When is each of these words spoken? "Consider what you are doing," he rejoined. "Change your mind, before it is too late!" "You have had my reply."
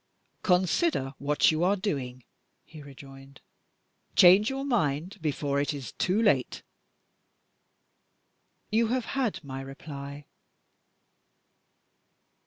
"Consider 0.41 1.13
what 1.19 1.51
you 1.51 1.63
are 1.63 1.75
doing," 1.75 2.23
he 2.65 2.81
rejoined. 2.81 3.39
"Change 4.15 4.49
your 4.49 4.65
mind, 4.65 5.19
before 5.21 5.61
it 5.61 5.75
is 5.75 5.91
too 5.91 6.19
late!" 6.19 6.63
"You 8.71 8.87
have 8.87 9.05
had 9.13 9.43
my 9.43 9.61
reply." 9.61 10.25